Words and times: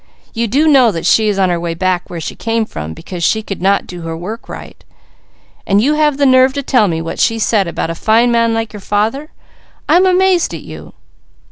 You 0.33 0.47
do 0.47 0.67
know 0.67 0.91
that 0.91 1.05
she 1.05 1.27
is 1.27 1.37
on 1.37 1.51
her 1.51 1.59
way 1.59 1.75
back 1.75 2.09
where 2.09 2.19
she 2.19 2.33
came 2.35 2.65
from, 2.65 2.95
because 2.95 3.23
she 3.23 3.43
could 3.43 3.61
not 3.61 3.85
do 3.85 4.01
her 4.01 4.17
work 4.17 4.49
right. 4.49 4.83
And 5.67 5.79
you 5.79 5.93
have 5.93 6.17
the 6.17 6.25
nerve 6.25 6.53
to 6.53 6.63
tell 6.63 6.87
me 6.87 7.03
what 7.03 7.19
she 7.19 7.37
said 7.37 7.67
about 7.67 7.91
a 7.91 7.93
fine 7.93 8.31
man 8.31 8.51
like 8.55 8.73
your 8.73 8.79
father. 8.79 9.29
I'm 9.87 10.07
amazed 10.07 10.55
at 10.55 10.61
you!" 10.63 10.93